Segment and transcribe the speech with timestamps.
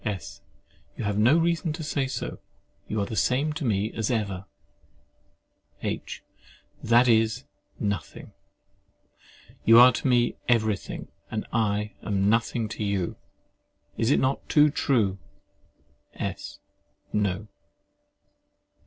[0.03, 0.41] S.
[0.97, 2.39] You have no reason to say so:
[2.87, 4.47] you are the same to me as ever.
[5.83, 6.23] H.
[6.81, 7.43] That is,
[7.79, 8.33] nothing.
[9.63, 13.15] You are to me everything, and I am nothing to you.
[13.95, 15.19] Is it not too true?
[16.15, 16.57] S.
[17.13, 17.47] No.